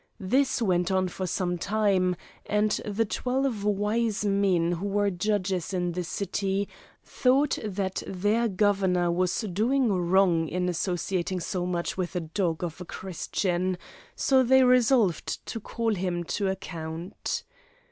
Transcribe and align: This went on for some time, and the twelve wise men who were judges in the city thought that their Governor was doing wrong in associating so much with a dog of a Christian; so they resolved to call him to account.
This 0.19 0.63
went 0.63 0.89
on 0.89 1.09
for 1.09 1.27
some 1.27 1.59
time, 1.59 2.15
and 2.47 2.71
the 2.85 3.05
twelve 3.05 3.63
wise 3.63 4.25
men 4.25 4.71
who 4.71 4.87
were 4.87 5.11
judges 5.11 5.75
in 5.75 5.91
the 5.91 6.03
city 6.03 6.67
thought 7.03 7.59
that 7.63 8.01
their 8.07 8.47
Governor 8.47 9.11
was 9.11 9.41
doing 9.41 9.91
wrong 9.93 10.47
in 10.47 10.67
associating 10.67 11.39
so 11.39 11.67
much 11.67 11.97
with 11.97 12.15
a 12.15 12.19
dog 12.21 12.63
of 12.63 12.81
a 12.81 12.85
Christian; 12.85 13.77
so 14.15 14.41
they 14.41 14.63
resolved 14.63 15.45
to 15.45 15.59
call 15.59 15.93
him 15.93 16.23
to 16.23 16.47
account. 16.47 17.43